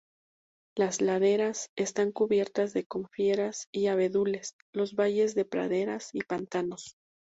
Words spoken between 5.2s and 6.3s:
de praderas y